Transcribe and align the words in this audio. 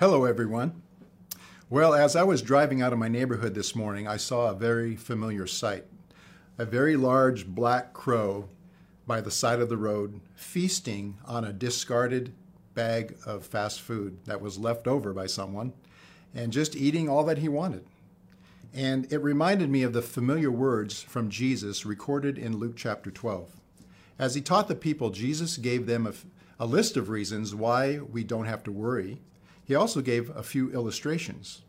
Hello, 0.00 0.24
everyone. 0.24 0.80
Well, 1.68 1.92
as 1.92 2.16
I 2.16 2.22
was 2.22 2.40
driving 2.40 2.80
out 2.80 2.94
of 2.94 2.98
my 2.98 3.08
neighborhood 3.08 3.54
this 3.54 3.76
morning, 3.76 4.08
I 4.08 4.16
saw 4.16 4.48
a 4.48 4.54
very 4.54 4.96
familiar 4.96 5.46
sight. 5.46 5.84
A 6.56 6.64
very 6.64 6.96
large 6.96 7.46
black 7.46 7.92
crow 7.92 8.48
by 9.06 9.20
the 9.20 9.30
side 9.30 9.60
of 9.60 9.68
the 9.68 9.76
road 9.76 10.22
feasting 10.34 11.18
on 11.26 11.44
a 11.44 11.52
discarded 11.52 12.32
bag 12.72 13.14
of 13.26 13.44
fast 13.44 13.82
food 13.82 14.24
that 14.24 14.40
was 14.40 14.58
left 14.58 14.86
over 14.88 15.12
by 15.12 15.26
someone 15.26 15.74
and 16.34 16.50
just 16.50 16.74
eating 16.74 17.06
all 17.06 17.24
that 17.24 17.36
he 17.36 17.48
wanted. 17.50 17.84
And 18.72 19.06
it 19.12 19.18
reminded 19.18 19.68
me 19.68 19.82
of 19.82 19.92
the 19.92 20.00
familiar 20.00 20.50
words 20.50 21.02
from 21.02 21.28
Jesus 21.28 21.84
recorded 21.84 22.38
in 22.38 22.56
Luke 22.56 22.74
chapter 22.74 23.10
12. 23.10 23.52
As 24.18 24.34
he 24.34 24.40
taught 24.40 24.66
the 24.66 24.74
people, 24.74 25.10
Jesus 25.10 25.58
gave 25.58 25.84
them 25.84 26.06
a, 26.06 26.14
a 26.58 26.64
list 26.64 26.96
of 26.96 27.10
reasons 27.10 27.54
why 27.54 27.98
we 27.98 28.24
don't 28.24 28.46
have 28.46 28.64
to 28.64 28.72
worry. 28.72 29.20
He 29.70 29.76
also 29.76 30.00
gave 30.00 30.36
a 30.36 30.42
few 30.42 30.72
illustrations, 30.72 31.62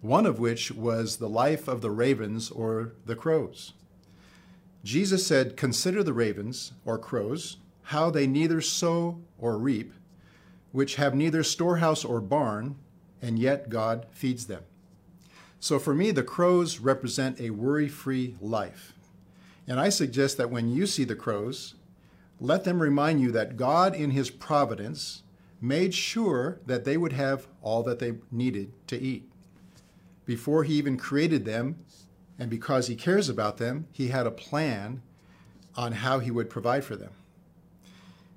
one 0.00 0.24
of 0.24 0.38
which 0.38 0.70
was 0.70 1.16
the 1.16 1.28
life 1.28 1.66
of 1.66 1.80
the 1.80 1.90
ravens 1.90 2.48
or 2.48 2.92
the 3.06 3.16
crows. 3.16 3.72
Jesus 4.84 5.26
said, 5.26 5.56
Consider 5.56 6.04
the 6.04 6.12
ravens 6.12 6.70
or 6.84 6.96
crows, 6.96 7.56
how 7.82 8.08
they 8.08 8.28
neither 8.28 8.60
sow 8.60 9.18
or 9.36 9.58
reap, 9.58 9.92
which 10.70 10.94
have 10.94 11.12
neither 11.16 11.42
storehouse 11.42 12.04
or 12.04 12.20
barn, 12.20 12.76
and 13.20 13.36
yet 13.36 13.68
God 13.68 14.06
feeds 14.12 14.46
them. 14.46 14.62
So 15.58 15.80
for 15.80 15.92
me, 15.92 16.12
the 16.12 16.22
crows 16.22 16.78
represent 16.78 17.40
a 17.40 17.50
worry 17.50 17.88
free 17.88 18.36
life. 18.40 18.94
And 19.66 19.80
I 19.80 19.88
suggest 19.88 20.36
that 20.36 20.50
when 20.50 20.68
you 20.68 20.86
see 20.86 21.02
the 21.02 21.16
crows, 21.16 21.74
let 22.38 22.62
them 22.62 22.80
remind 22.80 23.20
you 23.20 23.32
that 23.32 23.56
God, 23.56 23.96
in 23.96 24.12
His 24.12 24.30
providence, 24.30 25.24
made 25.60 25.94
sure 25.94 26.58
that 26.66 26.84
they 26.84 26.96
would 26.96 27.12
have 27.12 27.46
all 27.62 27.82
that 27.82 27.98
they 27.98 28.14
needed 28.30 28.72
to 28.88 28.98
eat. 28.98 29.30
Before 30.24 30.64
He 30.64 30.74
even 30.74 30.96
created 30.96 31.44
them, 31.44 31.84
and 32.38 32.48
because 32.48 32.86
He 32.86 32.96
cares 32.96 33.28
about 33.28 33.58
them, 33.58 33.86
He 33.92 34.08
had 34.08 34.26
a 34.26 34.30
plan 34.30 35.02
on 35.76 35.92
how 35.92 36.18
He 36.18 36.30
would 36.30 36.48
provide 36.48 36.84
for 36.84 36.96
them. 36.96 37.12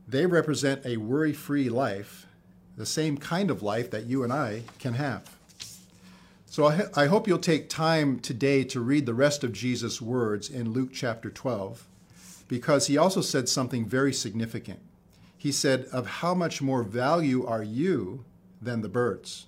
They 0.07 0.25
represent 0.25 0.85
a 0.85 0.97
worry 0.97 1.33
free 1.33 1.69
life, 1.69 2.27
the 2.75 2.85
same 2.85 3.17
kind 3.17 3.49
of 3.49 3.63
life 3.63 3.89
that 3.91 4.05
you 4.05 4.23
and 4.23 4.33
I 4.33 4.63
can 4.79 4.95
have. 4.95 5.29
So 6.45 6.67
I, 6.95 7.07
hope 7.07 7.27
you'll 7.27 7.39
take 7.39 7.67
time 7.67 8.19
today 8.19 8.63
to 8.65 8.79
read 8.79 9.07
the 9.07 9.13
rest 9.15 9.43
of 9.43 9.53
Jesus' 9.53 9.99
words 9.99 10.51
in 10.51 10.71
Luke 10.71 10.91
chapter 10.93 11.31
12, 11.31 11.87
because 12.47 12.85
he 12.85 12.95
also 12.95 13.21
said 13.21 13.49
something 13.49 13.87
very 13.87 14.13
significant. 14.13 14.79
He 15.43 15.51
said, 15.51 15.87
Of 15.91 16.07
how 16.07 16.33
much 16.33 16.61
more 16.61 16.83
value 16.83 17.45
are 17.45 17.61
you 17.61 18.23
than 18.61 18.79
the 18.79 18.87
birds? 18.87 19.47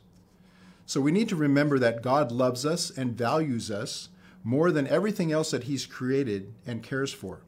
So 0.85 0.99
we 0.99 1.13
need 1.13 1.29
to 1.29 1.37
remember 1.37 1.79
that 1.79 2.01
God 2.01 2.33
loves 2.33 2.65
us 2.65 2.89
and 2.89 3.17
values 3.17 3.71
us 3.71 4.09
more 4.43 4.71
than 4.71 4.87
everything 4.87 5.31
else 5.31 5.51
that 5.51 5.63
he's 5.63 5.85
created 5.85 6.53
and 6.67 6.83
cares 6.83 7.13
for. 7.13 7.43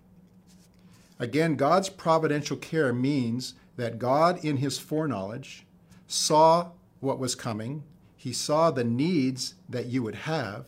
Again, 1.19 1.57
God's 1.57 1.89
providential 1.89 2.55
care 2.55 2.93
means 2.93 3.55
that 3.75 3.99
God, 3.99 4.41
in 4.45 4.55
his 4.55 4.79
foreknowledge, 4.79 5.65
saw 6.07 6.69
what 7.01 7.19
was 7.19 7.35
coming 7.35 7.83
he 8.15 8.31
saw 8.31 8.71
the 8.71 8.85
needs 8.85 9.55
that 9.67 9.87
you 9.87 10.03
would 10.03 10.15
have, 10.15 10.67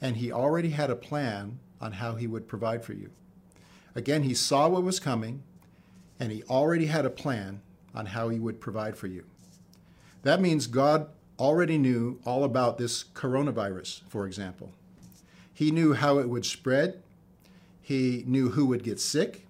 and 0.00 0.16
he 0.16 0.32
already 0.32 0.70
had 0.70 0.88
a 0.88 0.96
plan 0.96 1.58
on 1.82 1.92
how 1.92 2.14
he 2.14 2.26
would 2.26 2.48
provide 2.48 2.82
for 2.82 2.94
you. 2.94 3.10
Again, 3.94 4.22
he 4.22 4.32
saw 4.32 4.70
what 4.70 4.84
was 4.84 4.98
coming, 4.98 5.42
and 6.20 6.30
he 6.30 6.42
already 6.44 6.86
had 6.86 7.06
a 7.06 7.10
plan 7.10 7.62
on 7.94 8.06
how 8.06 8.28
he 8.28 8.38
would 8.38 8.60
provide 8.60 8.96
for 8.96 9.06
you. 9.06 9.24
That 10.22 10.40
means 10.40 10.66
God 10.66 11.08
already 11.38 11.78
knew 11.78 12.20
all 12.26 12.44
about 12.44 12.76
this 12.76 13.04
coronavirus, 13.14 14.02
for 14.08 14.26
example. 14.26 14.70
He 15.52 15.70
knew 15.70 15.94
how 15.94 16.18
it 16.18 16.28
would 16.28 16.44
spread, 16.44 17.02
he 17.80 18.22
knew 18.26 18.50
who 18.50 18.66
would 18.66 18.84
get 18.84 19.00
sick, 19.00 19.46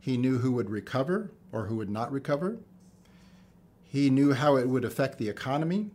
he 0.00 0.16
knew 0.16 0.38
who 0.38 0.50
would 0.52 0.68
recover 0.68 1.30
or 1.52 1.66
who 1.66 1.76
would 1.76 1.88
not 1.88 2.10
recover. 2.10 2.58
He 3.84 4.10
knew 4.10 4.32
how 4.32 4.56
it 4.56 4.68
would 4.68 4.84
affect 4.84 5.18
the 5.18 5.28
economy, 5.28 5.90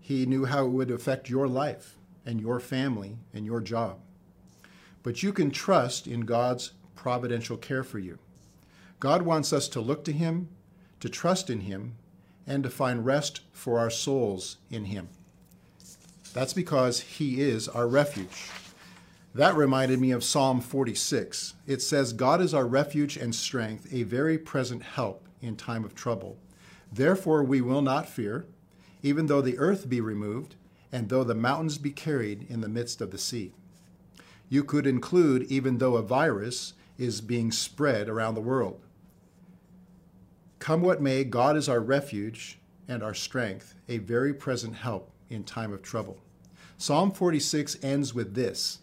he 0.00 0.26
knew 0.26 0.44
how 0.44 0.66
it 0.66 0.70
would 0.70 0.90
affect 0.90 1.30
your 1.30 1.48
life 1.48 1.96
and 2.24 2.40
your 2.40 2.60
family 2.60 3.16
and 3.32 3.46
your 3.46 3.60
job. 3.60 3.98
But 5.02 5.22
you 5.22 5.32
can 5.32 5.50
trust 5.50 6.06
in 6.06 6.20
God's 6.20 6.72
providential 6.94 7.56
care 7.56 7.82
for 7.82 7.98
you. 7.98 8.18
God 9.00 9.22
wants 9.22 9.52
us 9.52 9.68
to 9.68 9.80
look 9.80 10.04
to 10.04 10.12
Him, 10.12 10.48
to 11.00 11.08
trust 11.08 11.50
in 11.50 11.60
Him, 11.60 11.96
and 12.46 12.62
to 12.62 12.70
find 12.70 13.04
rest 13.04 13.40
for 13.52 13.78
our 13.78 13.90
souls 13.90 14.58
in 14.70 14.86
Him. 14.86 15.08
That's 16.32 16.52
because 16.52 17.00
He 17.00 17.40
is 17.40 17.68
our 17.68 17.88
refuge. 17.88 18.50
That 19.34 19.54
reminded 19.54 20.00
me 20.00 20.12
of 20.12 20.24
Psalm 20.24 20.60
46. 20.60 21.54
It 21.66 21.82
says, 21.82 22.12
God 22.12 22.40
is 22.40 22.54
our 22.54 22.66
refuge 22.66 23.16
and 23.16 23.34
strength, 23.34 23.92
a 23.92 24.02
very 24.04 24.38
present 24.38 24.82
help 24.82 25.28
in 25.42 25.56
time 25.56 25.84
of 25.84 25.94
trouble. 25.94 26.38
Therefore, 26.90 27.42
we 27.42 27.60
will 27.60 27.82
not 27.82 28.08
fear 28.08 28.46
even 29.02 29.26
though 29.26 29.40
the 29.40 29.58
earth 29.58 29.88
be 29.88 30.00
removed, 30.00 30.56
and 30.90 31.08
though 31.08 31.22
the 31.22 31.34
mountains 31.34 31.78
be 31.78 31.90
carried 31.90 32.44
in 32.50 32.60
the 32.60 32.68
midst 32.68 33.00
of 33.00 33.10
the 33.12 33.18
sea. 33.18 33.52
You 34.48 34.64
could 34.64 34.86
include 34.86 35.44
even 35.44 35.78
though 35.78 35.96
a 35.96 36.02
virus 36.02 36.72
is 36.98 37.20
being 37.20 37.52
spread 37.52 38.08
around 38.08 38.34
the 38.34 38.40
world. 38.40 38.80
Come 40.66 40.82
what 40.82 41.00
may, 41.00 41.22
God 41.22 41.56
is 41.56 41.68
our 41.68 41.78
refuge 41.78 42.58
and 42.88 43.00
our 43.00 43.14
strength, 43.14 43.76
a 43.88 43.98
very 43.98 44.34
present 44.34 44.74
help 44.74 45.12
in 45.30 45.44
time 45.44 45.72
of 45.72 45.80
trouble. 45.80 46.18
Psalm 46.76 47.12
46 47.12 47.76
ends 47.84 48.12
with 48.12 48.34
this 48.34 48.80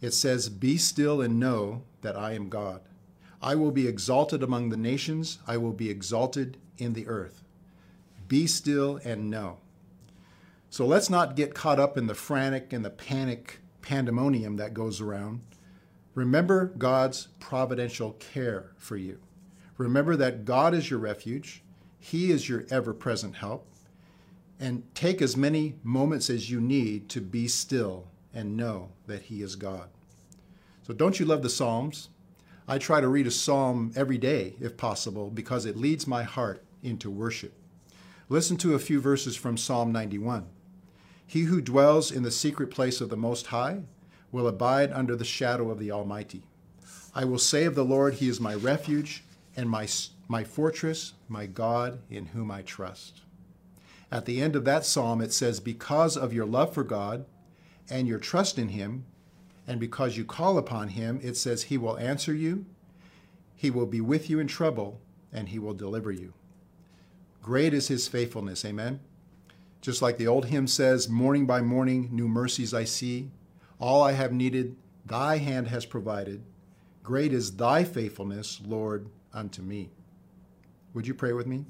it 0.00 0.12
says, 0.12 0.48
Be 0.48 0.76
still 0.76 1.20
and 1.20 1.40
know 1.40 1.82
that 2.02 2.16
I 2.16 2.34
am 2.34 2.48
God. 2.48 2.82
I 3.42 3.56
will 3.56 3.72
be 3.72 3.88
exalted 3.88 4.44
among 4.44 4.68
the 4.68 4.76
nations, 4.76 5.40
I 5.44 5.56
will 5.56 5.72
be 5.72 5.90
exalted 5.90 6.56
in 6.78 6.92
the 6.92 7.08
earth. 7.08 7.42
Be 8.28 8.46
still 8.46 9.00
and 9.02 9.28
know. 9.28 9.58
So 10.70 10.86
let's 10.86 11.10
not 11.10 11.34
get 11.34 11.52
caught 11.52 11.80
up 11.80 11.98
in 11.98 12.06
the 12.06 12.14
frantic 12.14 12.72
and 12.72 12.84
the 12.84 12.90
panic 12.90 13.58
pandemonium 13.82 14.54
that 14.58 14.72
goes 14.72 15.00
around. 15.00 15.40
Remember 16.14 16.66
God's 16.66 17.26
providential 17.40 18.12
care 18.12 18.70
for 18.78 18.96
you. 18.96 19.18
Remember 19.76 20.16
that 20.16 20.44
God 20.44 20.74
is 20.74 20.90
your 20.90 21.00
refuge, 21.00 21.62
He 21.98 22.30
is 22.30 22.48
your 22.48 22.64
ever 22.70 22.92
present 22.92 23.36
help. 23.36 23.66
And 24.60 24.84
take 24.94 25.20
as 25.20 25.36
many 25.36 25.74
moments 25.82 26.30
as 26.30 26.48
you 26.48 26.60
need 26.60 27.08
to 27.10 27.20
be 27.20 27.48
still 27.48 28.06
and 28.32 28.56
know 28.56 28.90
that 29.06 29.22
He 29.22 29.42
is 29.42 29.56
God. 29.56 29.88
So, 30.86 30.94
don't 30.94 31.18
you 31.18 31.26
love 31.26 31.42
the 31.42 31.50
Psalms? 31.50 32.08
I 32.66 32.78
try 32.78 33.00
to 33.00 33.08
read 33.08 33.26
a 33.26 33.30
psalm 33.30 33.92
every 33.94 34.16
day, 34.16 34.54
if 34.58 34.76
possible, 34.76 35.28
because 35.28 35.66
it 35.66 35.76
leads 35.76 36.06
my 36.06 36.22
heart 36.22 36.62
into 36.82 37.10
worship. 37.10 37.52
Listen 38.30 38.56
to 38.58 38.74
a 38.74 38.78
few 38.78 39.02
verses 39.02 39.36
from 39.36 39.58
Psalm 39.58 39.92
91. 39.92 40.46
He 41.26 41.42
who 41.42 41.60
dwells 41.60 42.10
in 42.10 42.22
the 42.22 42.30
secret 42.30 42.70
place 42.70 43.02
of 43.02 43.10
the 43.10 43.18
Most 43.18 43.48
High 43.48 43.82
will 44.32 44.46
abide 44.46 44.92
under 44.92 45.14
the 45.14 45.26
shadow 45.26 45.70
of 45.70 45.78
the 45.78 45.90
Almighty. 45.90 46.44
I 47.14 47.24
will 47.24 47.38
say 47.38 47.64
of 47.64 47.74
the 47.74 47.84
Lord, 47.84 48.14
He 48.14 48.28
is 48.28 48.40
my 48.40 48.54
refuge 48.54 49.24
and 49.56 49.68
my, 49.68 49.86
my 50.28 50.44
fortress, 50.44 51.14
my 51.28 51.46
God 51.46 52.00
in 52.10 52.26
whom 52.26 52.50
I 52.50 52.62
trust. 52.62 53.22
At 54.10 54.26
the 54.26 54.40
end 54.40 54.54
of 54.54 54.64
that 54.64 54.84
psalm, 54.84 55.20
it 55.20 55.32
says, 55.32 55.60
Because 55.60 56.16
of 56.16 56.32
your 56.32 56.46
love 56.46 56.72
for 56.72 56.84
God 56.84 57.24
and 57.90 58.06
your 58.06 58.18
trust 58.18 58.58
in 58.58 58.68
Him, 58.68 59.04
and 59.66 59.80
because 59.80 60.16
you 60.16 60.24
call 60.24 60.58
upon 60.58 60.88
Him, 60.88 61.20
it 61.22 61.36
says, 61.36 61.64
He 61.64 61.78
will 61.78 61.98
answer 61.98 62.34
you, 62.34 62.66
He 63.56 63.70
will 63.70 63.86
be 63.86 64.00
with 64.00 64.30
you 64.30 64.38
in 64.38 64.46
trouble, 64.46 65.00
and 65.32 65.48
He 65.48 65.58
will 65.58 65.74
deliver 65.74 66.12
you. 66.12 66.32
Great 67.42 67.74
is 67.74 67.88
His 67.88 68.08
faithfulness. 68.08 68.64
Amen. 68.64 69.00
Just 69.80 70.00
like 70.00 70.16
the 70.16 70.26
old 70.26 70.46
hymn 70.46 70.66
says, 70.66 71.08
Morning 71.10 71.44
by 71.44 71.60
morning, 71.60 72.08
new 72.10 72.26
mercies 72.26 72.72
I 72.72 72.84
see. 72.84 73.30
All 73.78 74.02
I 74.02 74.12
have 74.12 74.32
needed, 74.32 74.76
thy 75.04 75.38
hand 75.38 75.68
has 75.68 75.84
provided. 75.84 76.42
Great 77.02 77.34
is 77.34 77.56
thy 77.56 77.84
faithfulness, 77.84 78.62
Lord, 78.64 79.10
unto 79.34 79.60
me. 79.60 79.90
Would 80.94 81.06
you 81.06 81.14
pray 81.14 81.32
with 81.32 81.46
me? 81.46 81.66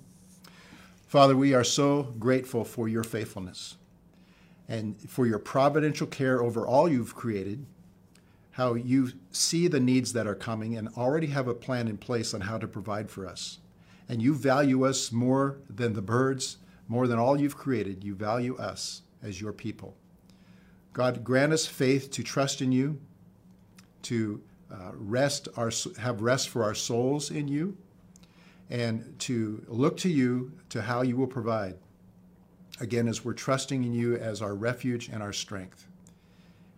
Father, 1.06 1.36
we 1.36 1.54
are 1.54 1.64
so 1.64 2.14
grateful 2.18 2.64
for 2.64 2.88
your 2.88 3.04
faithfulness 3.04 3.76
and 4.68 4.96
for 5.08 5.26
your 5.26 5.38
providential 5.38 6.06
care 6.06 6.42
over 6.42 6.66
all 6.66 6.88
you've 6.88 7.14
created, 7.14 7.66
how 8.52 8.74
you 8.74 9.10
see 9.30 9.66
the 9.66 9.80
needs 9.80 10.12
that 10.12 10.26
are 10.26 10.34
coming 10.34 10.76
and 10.76 10.88
already 10.96 11.26
have 11.28 11.48
a 11.48 11.54
plan 11.54 11.88
in 11.88 11.96
place 11.96 12.34
on 12.34 12.42
how 12.42 12.58
to 12.58 12.68
provide 12.68 13.10
for 13.10 13.26
us. 13.26 13.58
And 14.08 14.22
you 14.22 14.34
value 14.34 14.84
us 14.84 15.10
more 15.10 15.58
than 15.68 15.94
the 15.94 16.02
birds 16.02 16.58
more 16.88 17.06
than 17.06 17.18
all 17.18 17.40
you've 17.40 17.56
created, 17.56 18.04
you 18.04 18.14
value 18.14 18.56
us 18.56 19.02
as 19.22 19.40
your 19.40 19.52
people. 19.52 19.96
God, 20.92 21.24
grant 21.24 21.52
us 21.52 21.66
faith 21.66 22.10
to 22.12 22.22
trust 22.22 22.60
in 22.60 22.72
you, 22.72 23.00
to 24.02 24.42
uh, 24.74 24.90
rest 24.94 25.48
our, 25.56 25.70
have 25.98 26.20
rest 26.20 26.48
for 26.48 26.64
our 26.64 26.74
souls 26.74 27.30
in 27.30 27.48
you, 27.48 27.76
and 28.70 29.14
to 29.20 29.64
look 29.68 29.96
to 29.98 30.08
you 30.08 30.52
to 30.70 30.82
how 30.82 31.02
you 31.02 31.16
will 31.16 31.28
provide. 31.28 31.76
again, 32.80 33.08
as 33.08 33.24
we're 33.24 33.32
trusting 33.34 33.84
in 33.84 33.92
you 33.92 34.16
as 34.16 34.42
our 34.42 34.54
refuge 34.54 35.08
and 35.08 35.22
our 35.22 35.32
strength. 35.32 35.86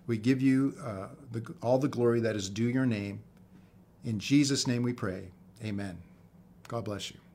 We 0.06 0.19
give 0.19 0.40
you 0.40 0.76
uh, 0.84 1.08
the, 1.32 1.54
all 1.62 1.78
the 1.78 1.88
glory 1.88 2.20
that 2.20 2.37
is 2.37 2.48
due 2.48 2.69
your 2.69 2.87
name. 2.87 3.20
In 4.04 4.19
Jesus' 4.19 4.66
name 4.66 4.82
we 4.82 4.92
pray. 4.92 5.31
Amen. 5.64 5.99
God 6.69 6.84
bless 6.84 7.10
you. 7.10 7.25